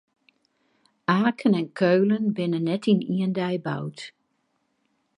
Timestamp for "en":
1.59-1.69